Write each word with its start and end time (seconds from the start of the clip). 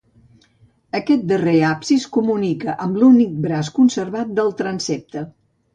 Aquest 0.99 1.27
darrer 1.33 1.53
absis 1.73 2.07
comunica 2.17 2.75
amb 2.87 2.99
l'únic 3.03 3.39
braç 3.47 3.73
conservat 3.79 4.37
del 4.41 4.53
transsepte. 4.65 5.29